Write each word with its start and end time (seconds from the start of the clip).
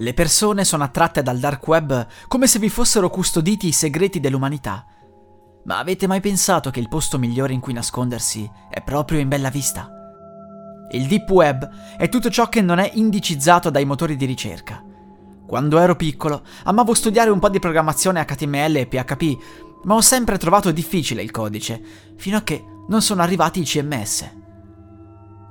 Le 0.00 0.14
persone 0.14 0.64
sono 0.64 0.82
attratte 0.82 1.22
dal 1.22 1.38
dark 1.38 1.66
web 1.66 2.06
come 2.26 2.46
se 2.46 2.58
vi 2.58 2.70
fossero 2.70 3.10
custoditi 3.10 3.66
i 3.68 3.72
segreti 3.72 4.18
dell'umanità. 4.18 4.86
Ma 5.64 5.76
avete 5.76 6.06
mai 6.06 6.20
pensato 6.20 6.70
che 6.70 6.80
il 6.80 6.88
posto 6.88 7.18
migliore 7.18 7.52
in 7.52 7.60
cui 7.60 7.74
nascondersi 7.74 8.50
è 8.70 8.80
proprio 8.80 9.18
in 9.18 9.28
bella 9.28 9.50
vista? 9.50 9.90
Il 10.92 11.06
deep 11.06 11.28
web 11.28 11.68
è 11.98 12.08
tutto 12.08 12.30
ciò 12.30 12.48
che 12.48 12.62
non 12.62 12.78
è 12.78 12.90
indicizzato 12.94 13.68
dai 13.68 13.84
motori 13.84 14.16
di 14.16 14.24
ricerca. 14.24 14.82
Quando 15.46 15.78
ero 15.78 15.96
piccolo 15.96 16.44
amavo 16.64 16.94
studiare 16.94 17.28
un 17.28 17.38
po' 17.38 17.50
di 17.50 17.58
programmazione 17.58 18.24
HTML 18.24 18.76
e 18.76 18.86
PHP, 18.86 19.82
ma 19.82 19.96
ho 19.96 20.00
sempre 20.00 20.38
trovato 20.38 20.70
difficile 20.70 21.20
il 21.20 21.30
codice, 21.30 21.78
fino 22.16 22.38
a 22.38 22.42
che 22.42 22.64
non 22.88 23.02
sono 23.02 23.20
arrivati 23.20 23.60
i 23.60 23.64
CMS. 23.64 24.38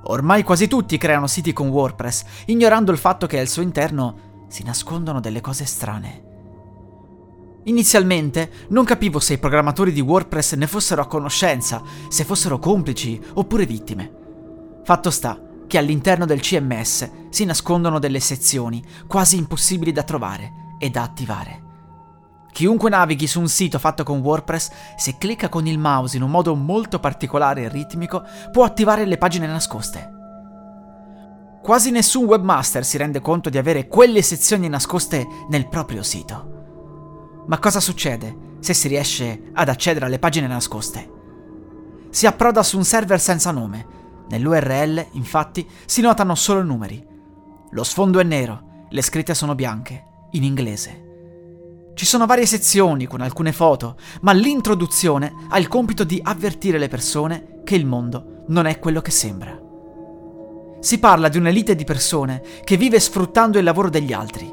Ormai 0.05 0.41
quasi 0.41 0.67
tutti 0.67 0.97
creano 0.97 1.27
siti 1.27 1.53
con 1.53 1.67
WordPress, 1.67 2.23
ignorando 2.45 2.91
il 2.91 2.97
fatto 2.97 3.27
che 3.27 3.39
al 3.39 3.47
suo 3.47 3.61
interno 3.61 4.28
si 4.49 4.63
nascondono 4.63 5.21
delle 5.21 5.39
cose 5.39 5.63
strane. 5.65 6.27
Inizialmente 7.63 8.51
non 8.69 8.83
capivo 8.83 9.19
se 9.19 9.33
i 9.33 9.37
programmatori 9.37 9.91
di 9.91 10.01
WordPress 10.01 10.55
ne 10.55 10.67
fossero 10.67 11.01
a 11.01 11.07
conoscenza, 11.07 11.81
se 12.07 12.23
fossero 12.23 12.57
complici 12.57 13.21
oppure 13.33 13.65
vittime. 13.65 14.11
Fatto 14.83 15.11
sta 15.11 15.39
che 15.67 15.77
all'interno 15.77 16.25
del 16.25 16.41
CMS 16.41 17.09
si 17.29 17.45
nascondono 17.45 17.99
delle 17.99 18.19
sezioni 18.19 18.83
quasi 19.07 19.37
impossibili 19.37 19.91
da 19.91 20.03
trovare 20.03 20.75
e 20.79 20.89
da 20.89 21.03
attivare. 21.03 21.67
Chiunque 22.51 22.89
navighi 22.89 23.27
su 23.27 23.39
un 23.39 23.47
sito 23.47 23.77
fatto 23.77 24.03
con 24.03 24.19
WordPress, 24.19 24.71
se 24.97 25.17
clicca 25.19 25.47
con 25.47 25.67
il 25.67 25.77
mouse 25.77 26.17
in 26.17 26.23
un 26.23 26.31
modo 26.31 26.55
molto 26.55 26.99
particolare 26.99 27.63
e 27.63 27.69
ritmico, 27.69 28.23
può 28.51 28.63
attivare 28.63 29.05
le 29.05 29.17
pagine 29.17 29.45
nascoste. 29.45 30.18
Quasi 31.61 31.91
nessun 31.91 32.25
webmaster 32.25 32.85
si 32.85 32.97
rende 32.97 33.19
conto 33.19 33.49
di 33.49 33.57
avere 33.57 33.87
quelle 33.87 34.21
sezioni 34.21 34.69
nascoste 34.69 35.27
nel 35.49 35.67
proprio 35.67 36.03
sito. 36.03 37.43
Ma 37.47 37.59
cosa 37.59 37.79
succede 37.79 38.57
se 38.59 38.73
si 38.73 38.87
riesce 38.87 39.51
ad 39.53 39.69
accedere 39.69 40.05
alle 40.05 40.19
pagine 40.19 40.47
nascoste? 40.47 41.17
Si 42.09 42.25
approda 42.25 42.63
su 42.63 42.77
un 42.77 42.85
server 42.85 43.19
senza 43.19 43.51
nome. 43.51 43.97
Nell'URL, 44.29 45.07
infatti, 45.11 45.67
si 45.85 46.01
notano 46.01 46.33
solo 46.35 46.63
numeri. 46.63 47.05
Lo 47.71 47.83
sfondo 47.83 48.19
è 48.19 48.23
nero, 48.23 48.85
le 48.89 49.01
scritte 49.01 49.33
sono 49.33 49.53
bianche, 49.53 50.03
in 50.31 50.43
inglese. 50.43 51.07
Ci 51.93 52.05
sono 52.05 52.25
varie 52.25 52.45
sezioni 52.45 53.05
con 53.05 53.21
alcune 53.21 53.51
foto, 53.51 53.97
ma 54.21 54.31
l'introduzione 54.31 55.33
ha 55.49 55.59
il 55.59 55.67
compito 55.67 56.03
di 56.03 56.19
avvertire 56.23 56.77
le 56.77 56.87
persone 56.87 57.61
che 57.63 57.75
il 57.75 57.85
mondo 57.85 58.43
non 58.47 58.65
è 58.65 58.79
quello 58.79 59.01
che 59.01 59.11
sembra. 59.11 59.68
Si 60.79 60.97
parla 60.97 61.27
di 61.27 61.37
un'elite 61.37 61.75
di 61.75 61.83
persone 61.83 62.41
che 62.63 62.77
vive 62.77 62.99
sfruttando 62.99 63.57
il 63.57 63.65
lavoro 63.65 63.89
degli 63.89 64.13
altri. 64.13 64.49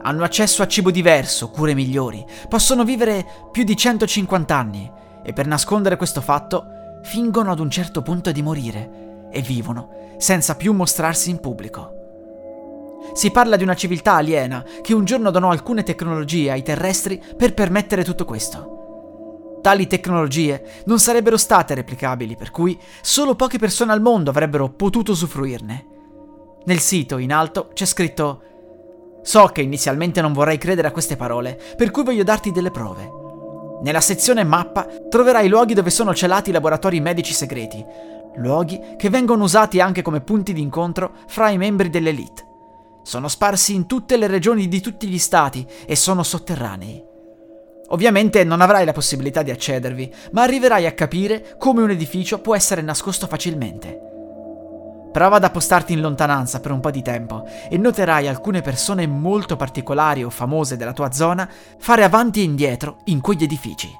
Hanno 0.00 0.24
accesso 0.24 0.62
a 0.62 0.66
cibo 0.66 0.90
diverso, 0.90 1.50
cure 1.50 1.74
migliori, 1.74 2.24
possono 2.48 2.82
vivere 2.82 3.26
più 3.50 3.62
di 3.64 3.76
150 3.76 4.56
anni 4.56 4.90
e 5.22 5.32
per 5.34 5.46
nascondere 5.46 5.96
questo 5.96 6.22
fatto 6.22 6.64
fingono 7.02 7.50
ad 7.50 7.58
un 7.58 7.70
certo 7.70 8.00
punto 8.00 8.32
di 8.32 8.42
morire 8.42 9.28
e 9.30 9.42
vivono 9.42 10.14
senza 10.16 10.56
più 10.56 10.72
mostrarsi 10.72 11.28
in 11.28 11.40
pubblico. 11.40 11.94
Si 13.12 13.30
parla 13.30 13.56
di 13.56 13.62
una 13.62 13.74
civiltà 13.74 14.14
aliena 14.14 14.64
che 14.80 14.94
un 14.94 15.04
giorno 15.04 15.30
donò 15.30 15.50
alcune 15.50 15.82
tecnologie 15.82 16.50
ai 16.50 16.62
terrestri 16.62 17.22
per 17.36 17.52
permettere 17.52 18.02
tutto 18.02 18.24
questo. 18.24 18.77
Tali 19.60 19.86
tecnologie 19.86 20.82
non 20.86 20.98
sarebbero 20.98 21.36
state 21.36 21.74
replicabili, 21.74 22.36
per 22.36 22.50
cui 22.50 22.78
solo 23.00 23.34
poche 23.34 23.58
persone 23.58 23.92
al 23.92 24.00
mondo 24.00 24.30
avrebbero 24.30 24.68
potuto 24.70 25.12
usufruirne. 25.12 25.86
Nel 26.64 26.78
sito, 26.78 27.18
in 27.18 27.32
alto, 27.32 27.70
c'è 27.72 27.84
scritto 27.84 28.42
So 29.22 29.46
che 29.46 29.62
inizialmente 29.62 30.20
non 30.20 30.32
vorrei 30.32 30.58
credere 30.58 30.88
a 30.88 30.92
queste 30.92 31.16
parole, 31.16 31.60
per 31.76 31.90
cui 31.90 32.04
voglio 32.04 32.22
darti 32.22 32.50
delle 32.50 32.70
prove. 32.70 33.10
Nella 33.82 34.00
sezione 34.00 34.44
mappa 34.44 34.86
troverai 35.08 35.48
luoghi 35.48 35.74
dove 35.74 35.90
sono 35.90 36.14
celati 36.14 36.50
laboratori 36.50 37.00
medici 37.00 37.32
segreti, 37.32 37.84
luoghi 38.36 38.80
che 38.96 39.10
vengono 39.10 39.44
usati 39.44 39.80
anche 39.80 40.02
come 40.02 40.20
punti 40.20 40.52
di 40.52 40.62
incontro 40.62 41.12
fra 41.26 41.50
i 41.50 41.58
membri 41.58 41.90
dell'elite. 41.90 42.46
Sono 43.02 43.28
sparsi 43.28 43.74
in 43.74 43.86
tutte 43.86 44.16
le 44.16 44.26
regioni 44.26 44.68
di 44.68 44.80
tutti 44.80 45.06
gli 45.06 45.18
stati 45.18 45.66
e 45.86 45.94
sono 45.96 46.22
sotterranei. 46.22 47.16
Ovviamente 47.88 48.44
non 48.44 48.60
avrai 48.60 48.84
la 48.84 48.92
possibilità 48.92 49.42
di 49.42 49.50
accedervi, 49.50 50.12
ma 50.32 50.42
arriverai 50.42 50.86
a 50.86 50.92
capire 50.92 51.54
come 51.56 51.82
un 51.82 51.90
edificio 51.90 52.40
può 52.40 52.54
essere 52.54 52.82
nascosto 52.82 53.26
facilmente. 53.26 54.06
Prova 55.10 55.36
ad 55.36 55.44
appostarti 55.44 55.94
in 55.94 56.00
lontananza 56.00 56.60
per 56.60 56.70
un 56.70 56.80
po' 56.80 56.90
di 56.90 57.00
tempo 57.00 57.44
e 57.68 57.78
noterai 57.78 58.28
alcune 58.28 58.60
persone 58.60 59.06
molto 59.06 59.56
particolari 59.56 60.22
o 60.22 60.28
famose 60.28 60.76
della 60.76 60.92
tua 60.92 61.12
zona 61.12 61.48
fare 61.78 62.04
avanti 62.04 62.40
e 62.40 62.44
indietro 62.44 62.98
in 63.04 63.20
quegli 63.20 63.44
edifici. 63.44 63.90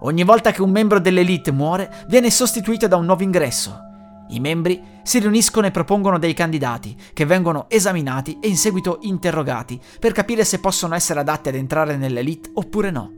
Ogni 0.00 0.24
volta 0.24 0.50
che 0.50 0.62
un 0.62 0.70
membro 0.70 0.98
dell'elite 0.98 1.52
muore, 1.52 2.04
viene 2.08 2.30
sostituito 2.30 2.88
da 2.88 2.96
un 2.96 3.06
nuovo 3.06 3.22
ingresso. 3.22 3.93
I 4.28 4.40
membri 4.40 4.82
si 5.02 5.18
riuniscono 5.18 5.66
e 5.66 5.70
propongono 5.70 6.18
dei 6.18 6.32
candidati, 6.32 6.96
che 7.12 7.26
vengono 7.26 7.66
esaminati 7.68 8.38
e 8.40 8.48
in 8.48 8.56
seguito 8.56 8.98
interrogati 9.02 9.80
per 9.98 10.12
capire 10.12 10.44
se 10.44 10.60
possono 10.60 10.94
essere 10.94 11.20
adatti 11.20 11.50
ad 11.50 11.56
entrare 11.56 11.96
nell'elite 11.96 12.50
oppure 12.54 12.90
no. 12.90 13.12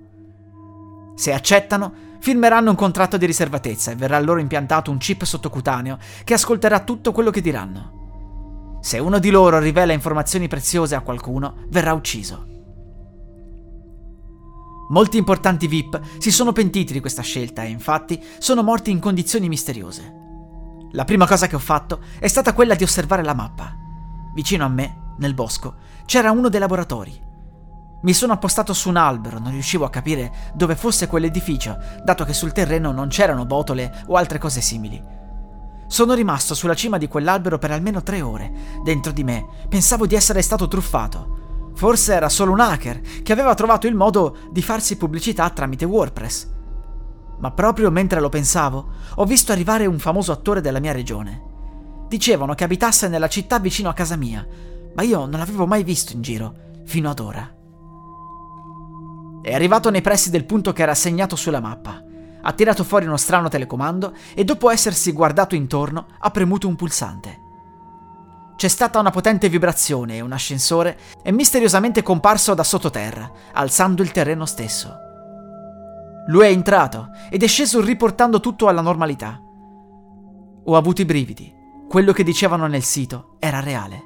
Se 1.15 1.33
accettano, 1.33 1.93
firmeranno 2.19 2.71
un 2.71 2.77
contratto 2.77 3.17
di 3.17 3.25
riservatezza 3.25 3.93
e 3.93 3.95
verrà 3.95 4.19
loro 4.21 4.41
impiantato 4.41 4.91
un 4.91 4.99
chip 4.99 5.23
sottocutaneo 5.23 5.99
che 6.25 6.35
ascolterà 6.35 6.81
tutto 6.81 7.13
quello 7.13 7.31
che 7.31 7.41
diranno. 7.41 8.79
Se 8.81 8.99
uno 8.99 9.19
di 9.19 9.31
loro 9.31 9.59
rivela 9.59 9.93
informazioni 9.93 10.49
preziose 10.49 10.95
a 10.95 11.01
qualcuno, 11.01 11.65
verrà 11.69 11.93
ucciso. 11.93 12.55
Molti 14.89 15.17
importanti 15.17 15.67
VIP 15.67 16.01
si 16.19 16.31
sono 16.31 16.53
pentiti 16.53 16.93
di 16.93 17.01
questa 17.01 17.23
scelta 17.23 17.65
e 17.65 17.71
infatti 17.71 18.23
sono 18.39 18.63
morti 18.63 18.91
in 18.91 19.01
condizioni 19.01 19.49
misteriose. 19.49 20.26
La 20.97 21.05
prima 21.05 21.27
cosa 21.27 21.47
che 21.47 21.55
ho 21.55 21.59
fatto 21.59 22.01
è 22.19 22.27
stata 22.27 22.55
quella 22.55 22.75
di 22.75 22.83
osservare 22.83 23.23
la 23.23 23.35
mappa. 23.35 23.71
Vicino 24.33 24.65
a 24.65 24.69
me, 24.69 25.13
nel 25.19 25.35
bosco, 25.35 25.75
c'era 26.07 26.31
uno 26.31 26.49
dei 26.49 26.59
laboratori. 26.59 27.21
Mi 28.01 28.15
sono 28.15 28.33
appostato 28.33 28.73
su 28.73 28.89
un 28.89 28.97
albero, 28.97 29.39
non 29.39 29.51
riuscivo 29.53 29.85
a 29.85 29.91
capire 29.91 30.53
dove 30.55 30.75
fosse 30.75 31.07
quell'edificio, 31.07 31.77
dato 32.03 32.25
che 32.25 32.33
sul 32.33 32.53
terreno 32.53 32.93
non 32.93 33.09
c'erano 33.09 33.45
botole 33.45 34.05
o 34.07 34.17
altre 34.17 34.39
cose 34.39 34.63
simili. 34.63 35.03
Sono 35.87 36.15
rimasto 36.15 36.55
sulla 36.55 36.75
cima 36.75 36.97
di 36.97 37.09
quell'albero 37.09 37.59
per 37.59 37.73
almeno 37.73 38.03
tre 38.03 38.23
ore. 38.23 38.51
Dentro 38.83 39.13
di 39.13 39.23
me 39.23 39.47
pensavo 39.69 40.07
di 40.07 40.15
essere 40.15 40.41
stato 40.41 40.67
truffato. 40.67 41.73
Forse 41.75 42.15
era 42.15 42.31
solo 42.31 42.53
un 42.53 42.61
hacker 42.61 43.03
che 43.23 43.33
aveva 43.33 43.55
trovato 43.55 43.87
il 43.87 43.95
modo 43.95 44.39
di 44.51 44.63
farsi 44.63 44.97
pubblicità 44.97 45.51
tramite 45.51 45.85
WordPress. 45.85 46.55
Ma 47.39 47.51
proprio 47.51 47.91
mentre 47.91 48.21
lo 48.21 48.29
pensavo, 48.29 48.87
ho 49.15 49.25
visto 49.25 49.53
arrivare 49.53 49.87
un 49.87 49.99
famoso 49.99 50.33
attore 50.33 50.61
della 50.61 50.81
mia 50.81 50.93
regione. 50.93 51.43
Dicevano 52.09 52.55
che 52.55 52.65
abitasse 52.65 53.09
nella 53.09 53.29
città 53.29 53.59
vicino 53.59 53.89
a 53.89 53.95
casa 53.95 54.17
mia, 54.17 54.47
ma 54.95 55.03
io 55.03 55.27
non 55.27 55.39
l'avevo 55.39 55.67
mai 55.67 55.85
visto 55.85 56.13
in 56.13 56.23
giro, 56.23 56.55
fino 56.85 57.11
ad 57.11 57.21
ora. 57.21 57.55
È 59.43 59.55
arrivato 59.55 59.91
nei 59.91 60.01
pressi 60.01 60.31
del 60.31 60.45
punto 60.45 60.73
che 60.73 60.83
era 60.83 60.95
segnato 60.95 61.37
sulla 61.37 61.61
mappa. 61.61 62.03
Ha 62.43 62.53
tirato 62.53 62.85
fuori 62.85 63.07
uno 63.07 63.17
strano 63.17 63.49
telecomando 63.49 64.15
e 64.35 64.45
dopo 64.45 64.71
essersi 64.71 65.13
guardato 65.13 65.55
intorno 65.55 66.07
ha 66.19 66.31
premuto 66.31 66.67
un 66.67 66.77
pulsante. 66.77 67.45
C'è 68.57 68.69
stata 68.69 68.99
una 68.99 69.11
potente 69.11 69.49
vibrazione 69.49 70.17
e 70.17 70.21
un 70.21 70.33
ascensore 70.33 70.99
è 71.23 71.31
misteriosamente 71.31 72.03
comparso 72.03 72.55
da 72.55 72.65
sottoterra, 72.65 73.31
alzando 73.53 74.03
il 74.03 74.13
terreno 74.13 74.47
stesso. 74.47 75.06
Lui 76.27 76.45
è 76.47 76.49
entrato 76.49 77.09
ed 77.31 77.43
è 77.43 77.47
sceso 77.47 77.81
riportando 77.81 78.41
tutto 78.41 78.69
alla 78.69 78.81
normalità. 78.81 79.41
Ho 80.65 80.77
avuto 80.77 81.03
i 81.03 81.05
brividi. 81.05 81.55
Quello 81.89 82.13
che 82.13 82.25
dicevano 82.25 82.67
nel 82.67 82.83
sito 82.83 83.37
era 83.39 83.61
reale. 83.61 84.03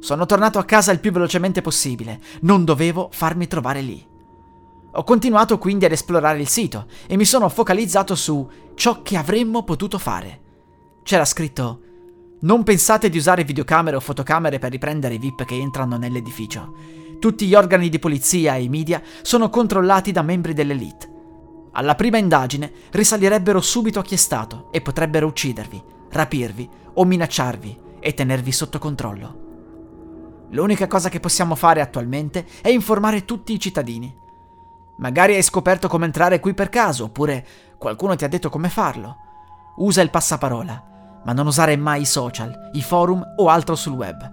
Sono 0.00 0.24
tornato 0.24 0.58
a 0.58 0.64
casa 0.64 0.92
il 0.92 1.00
più 1.00 1.12
velocemente 1.12 1.60
possibile. 1.60 2.20
Non 2.40 2.64
dovevo 2.64 3.08
farmi 3.12 3.46
trovare 3.46 3.80
lì. 3.82 4.06
Ho 4.92 5.04
continuato 5.04 5.58
quindi 5.58 5.84
ad 5.84 5.92
esplorare 5.92 6.40
il 6.40 6.48
sito 6.48 6.86
e 7.06 7.16
mi 7.16 7.26
sono 7.26 7.48
focalizzato 7.50 8.14
su 8.14 8.48
ciò 8.74 9.02
che 9.02 9.16
avremmo 9.16 9.62
potuto 9.62 9.98
fare. 9.98 10.40
c'era 11.02 11.24
scritto 11.24 11.80
non 12.38 12.62
pensate 12.64 13.08
di 13.08 13.16
usare 13.16 13.44
videocamere 13.44 13.96
o 13.96 14.00
fotocamere 14.00 14.58
per 14.58 14.70
riprendere 14.70 15.14
i 15.14 15.18
VIP 15.18 15.44
che 15.44 15.54
entrano 15.54 15.96
nell'edificio. 15.96 16.74
Tutti 17.18 17.46
gli 17.46 17.54
organi 17.54 17.88
di 17.88 17.98
polizia 17.98 18.54
e 18.56 18.62
i 18.62 18.68
media 18.68 19.02
sono 19.22 19.48
controllati 19.48 20.12
da 20.12 20.22
membri 20.22 20.52
dell'elite. 20.52 21.14
Alla 21.72 21.94
prima 21.94 22.18
indagine 22.18 22.72
risalirebbero 22.90 23.60
subito 23.60 23.98
a 23.98 24.02
chi 24.02 24.14
è 24.14 24.18
stato 24.18 24.68
e 24.70 24.80
potrebbero 24.80 25.26
uccidervi, 25.26 25.82
rapirvi 26.10 26.68
o 26.94 27.04
minacciarvi 27.04 27.80
e 28.00 28.14
tenervi 28.14 28.52
sotto 28.52 28.78
controllo. 28.78 29.44
L'unica 30.50 30.86
cosa 30.86 31.08
che 31.08 31.20
possiamo 31.20 31.54
fare 31.54 31.80
attualmente 31.80 32.46
è 32.62 32.68
informare 32.68 33.24
tutti 33.24 33.52
i 33.52 33.60
cittadini. 33.60 34.14
Magari 34.98 35.34
hai 35.34 35.42
scoperto 35.42 35.88
come 35.88 36.06
entrare 36.06 36.40
qui 36.40 36.54
per 36.54 36.68
caso, 36.68 37.04
oppure 37.04 37.46
qualcuno 37.76 38.14
ti 38.14 38.24
ha 38.24 38.28
detto 38.28 38.48
come 38.48 38.68
farlo. 38.68 39.16
Usa 39.76 40.00
il 40.00 40.10
passaparola, 40.10 41.20
ma 41.24 41.32
non 41.32 41.46
usare 41.46 41.76
mai 41.76 42.02
i 42.02 42.06
social, 42.06 42.70
i 42.72 42.82
forum 42.82 43.22
o 43.36 43.48
altro 43.48 43.74
sul 43.74 43.92
web. 43.92 44.30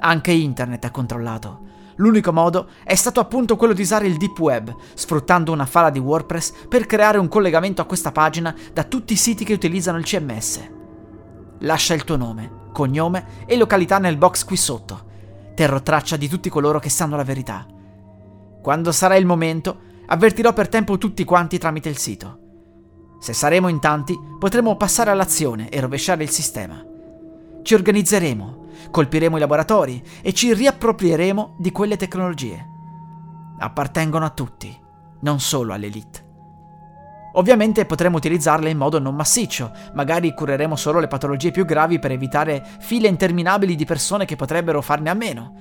Anche 0.00 0.30
internet 0.30 0.86
è 0.86 0.90
controllato. 0.90 1.60
L'unico 1.96 2.32
modo 2.32 2.68
è 2.84 2.94
stato 2.94 3.20
appunto 3.20 3.56
quello 3.56 3.72
di 3.72 3.82
usare 3.82 4.06
il 4.06 4.16
deep 4.16 4.38
web, 4.38 4.74
sfruttando 4.94 5.52
una 5.52 5.66
fala 5.66 5.90
di 5.90 5.98
WordPress 5.98 6.66
per 6.68 6.86
creare 6.86 7.18
un 7.18 7.28
collegamento 7.28 7.80
a 7.80 7.86
questa 7.86 8.12
pagina 8.12 8.54
da 8.72 8.84
tutti 8.84 9.14
i 9.14 9.16
siti 9.16 9.44
che 9.44 9.54
utilizzano 9.54 9.98
il 9.98 10.04
CMS. 10.04 10.70
Lascia 11.60 11.94
il 11.94 12.04
tuo 12.04 12.16
nome, 12.16 12.68
cognome 12.72 13.44
e 13.46 13.56
località 13.56 13.98
nel 13.98 14.18
box 14.18 14.44
qui 14.44 14.56
sotto. 14.56 15.04
Terrò 15.54 15.80
traccia 15.80 16.16
di 16.16 16.28
tutti 16.28 16.50
coloro 16.50 16.78
che 16.78 16.90
sanno 16.90 17.16
la 17.16 17.24
verità. 17.24 17.66
Quando 18.62 18.92
sarà 18.92 19.16
il 19.16 19.24
momento, 19.24 19.80
avvertirò 20.06 20.52
per 20.52 20.68
tempo 20.68 20.98
tutti 20.98 21.24
quanti 21.24 21.56
tramite 21.56 21.88
il 21.88 21.96
sito. 21.96 22.40
Se 23.20 23.32
saremo 23.32 23.68
in 23.68 23.80
tanti, 23.80 24.18
potremo 24.38 24.76
passare 24.76 25.10
all'azione 25.10 25.70
e 25.70 25.80
rovesciare 25.80 26.22
il 26.22 26.30
sistema. 26.30 26.94
Ci 27.66 27.74
organizzeremo, 27.74 28.66
colpiremo 28.92 29.38
i 29.38 29.40
laboratori 29.40 30.00
e 30.22 30.32
ci 30.32 30.54
riapproprieremo 30.54 31.56
di 31.58 31.72
quelle 31.72 31.96
tecnologie. 31.96 32.64
Appartengono 33.58 34.24
a 34.24 34.30
tutti, 34.30 34.72
non 35.22 35.40
solo 35.40 35.72
all'elite. 35.72 36.24
Ovviamente 37.32 37.84
potremo 37.84 38.18
utilizzarle 38.18 38.70
in 38.70 38.78
modo 38.78 39.00
non 39.00 39.16
massiccio, 39.16 39.72
magari 39.94 40.32
cureremo 40.32 40.76
solo 40.76 41.00
le 41.00 41.08
patologie 41.08 41.50
più 41.50 41.64
gravi 41.64 41.98
per 41.98 42.12
evitare 42.12 42.64
file 42.78 43.08
interminabili 43.08 43.74
di 43.74 43.84
persone 43.84 44.26
che 44.26 44.36
potrebbero 44.36 44.80
farne 44.80 45.10
a 45.10 45.14
meno. 45.14 45.54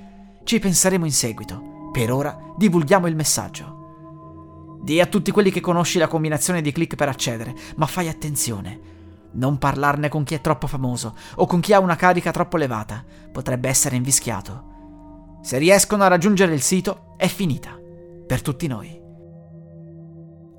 Ci 0.44 0.60
penseremo 0.60 1.06
in 1.06 1.12
seguito. 1.12 1.90
Per 1.92 2.12
ora 2.12 2.38
divulghiamo 2.56 3.08
il 3.08 3.16
messaggio. 3.16 4.78
Dì 4.84 5.02
a 5.02 5.08
tutti 5.08 5.32
quelli 5.32 5.50
che 5.50 5.60
conosci 5.60 5.98
la 5.98 6.08
combinazione 6.08 6.62
di 6.62 6.72
click 6.72 6.96
per 6.96 7.10
accedere, 7.10 7.56
ma 7.78 7.88
fai 7.88 8.10
attenzione. 8.10 8.94
Non 9.36 9.58
parlarne 9.58 10.10
con 10.10 10.24
chi 10.24 10.34
è 10.34 10.42
troppo 10.42 10.68
famoso 10.68 11.16
o 11.36 11.46
con 11.46 11.60
chi 11.60 11.74
ha 11.74 11.80
una 11.80 11.96
carica 11.96 12.32
troppo 12.32 12.56
elevata, 12.56 13.04
potrebbe 13.32 13.70
essere 13.70 13.96
invischiato. 13.96 14.74
Se 15.42 15.58
riescono 15.58 16.04
a 16.04 16.08
raggiungere 16.08 16.54
il 16.54 16.62
sito, 16.62 17.14
è 17.18 17.28
finita. 17.28 17.78
Per 18.26 18.42
tutti 18.42 18.68
noi. 18.68 19.04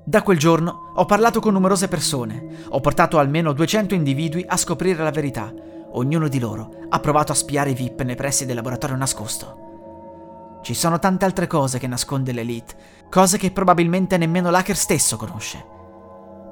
Da 0.05 0.21
quel 0.21 0.37
giorno 0.37 0.93
ho 0.95 1.05
parlato 1.05 1.41
con 1.41 1.53
numerose 1.53 1.89
persone, 1.89 2.65
ho 2.69 2.79
portato 2.79 3.17
almeno 3.17 3.51
200 3.51 3.93
individui 3.93 4.45
a 4.47 4.55
scoprire 4.55 5.03
la 5.03 5.11
verità. 5.11 5.53
Ognuno 5.91 6.27
di 6.27 6.39
loro 6.39 6.85
ha 6.87 6.99
provato 6.99 7.31
a 7.31 7.35
spiare 7.35 7.71
i 7.71 7.73
VIP 7.73 8.03
nei 8.03 8.15
pressi 8.15 8.45
del 8.45 8.55
laboratorio 8.55 8.95
nascosto. 8.95 10.59
Ci 10.61 10.73
sono 10.73 10.99
tante 10.99 11.25
altre 11.25 11.47
cose 11.47 11.79
che 11.79 11.87
nasconde 11.87 12.31
l'Elite, 12.31 12.75
cose 13.09 13.37
che 13.37 13.51
probabilmente 13.51 14.17
nemmeno 14.17 14.49
l'hacker 14.49 14.77
stesso 14.77 15.17
conosce. 15.17 15.65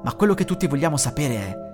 Ma 0.03 0.13
quello 0.15 0.33
che 0.33 0.45
tutti 0.45 0.67
vogliamo 0.67 0.97
sapere 0.97 1.35
è 1.35 1.64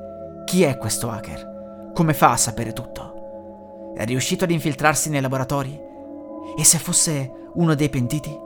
chi 0.52 0.64
è 0.64 0.78
questo 0.78 1.10
hacker? 1.10 1.92
Come 1.94 2.14
fa 2.14 2.32
a 2.32 2.36
sapere 2.36 2.74
tutto? 2.74 3.94
È 3.96 4.04
riuscito 4.04 4.44
ad 4.44 4.52
infiltrarsi 4.52 5.10
nei 5.10 5.22
laboratori? 5.22 5.80
E 6.58 6.64
se 6.66 6.78
fosse 6.78 7.52
uno 7.54 7.74
dei 7.74 7.88
pentiti? 7.88 8.38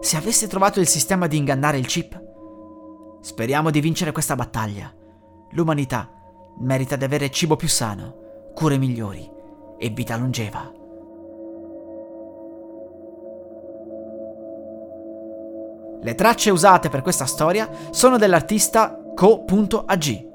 Se 0.00 0.16
avesse 0.16 0.46
trovato 0.46 0.80
il 0.80 0.88
sistema 0.88 1.26
di 1.26 1.36
ingannare 1.36 1.76
il 1.76 1.84
chip? 1.84 2.18
Speriamo 3.20 3.68
di 3.68 3.80
vincere 3.80 4.12
questa 4.12 4.34
battaglia. 4.34 4.90
L'umanità 5.50 6.10
merita 6.60 6.96
di 6.96 7.04
avere 7.04 7.30
cibo 7.30 7.54
più 7.54 7.68
sano, 7.68 8.52
cure 8.54 8.78
migliori 8.78 9.30
e 9.76 9.90
vita 9.90 10.16
longeva. 10.16 10.72
Le 16.00 16.14
tracce 16.14 16.48
usate 16.48 16.88
per 16.88 17.02
questa 17.02 17.26
storia 17.26 17.68
sono 17.90 18.16
dell'artista 18.16 18.98
Co.ag. 19.14 20.34